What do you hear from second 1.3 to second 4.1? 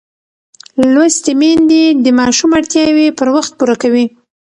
میندې د ماشوم اړتیاوې پر وخت پوره کوي.